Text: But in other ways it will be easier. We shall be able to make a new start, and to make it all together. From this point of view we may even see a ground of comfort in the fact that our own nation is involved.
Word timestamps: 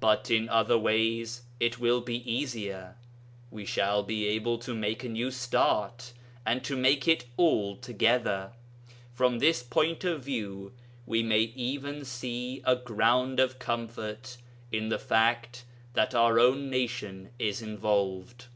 But 0.00 0.30
in 0.30 0.48
other 0.48 0.78
ways 0.78 1.42
it 1.60 1.78
will 1.78 2.00
be 2.00 2.24
easier. 2.26 2.96
We 3.50 3.66
shall 3.66 4.02
be 4.02 4.26
able 4.28 4.56
to 4.56 4.72
make 4.74 5.04
a 5.04 5.10
new 5.10 5.30
start, 5.30 6.14
and 6.46 6.64
to 6.64 6.74
make 6.74 7.06
it 7.06 7.26
all 7.36 7.76
together. 7.76 8.52
From 9.12 9.40
this 9.40 9.62
point 9.62 10.04
of 10.04 10.24
view 10.24 10.72
we 11.04 11.22
may 11.22 11.52
even 11.54 12.06
see 12.06 12.62
a 12.64 12.76
ground 12.76 13.40
of 13.40 13.58
comfort 13.58 14.38
in 14.72 14.88
the 14.88 14.98
fact 14.98 15.66
that 15.92 16.14
our 16.14 16.40
own 16.40 16.70
nation 16.70 17.28
is 17.38 17.60
involved. 17.60 18.46